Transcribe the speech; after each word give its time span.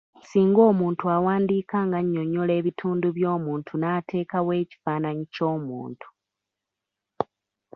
Singa 0.29 0.61
omuntu 0.71 1.03
awandiika 1.15 1.77
ng’annyonnyola 1.87 2.51
ebitundu 2.59 3.07
by’omuntu 3.17 3.71
n’ateekawo 3.77 4.51
ekifaananyi 4.61 5.25
ky’omuntu. 5.33 6.07